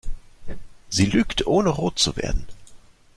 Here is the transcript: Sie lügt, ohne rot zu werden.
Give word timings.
Sie 0.89 1.05
lügt, 1.05 1.45
ohne 1.45 1.69
rot 1.69 1.99
zu 1.99 2.17
werden. 2.17 2.47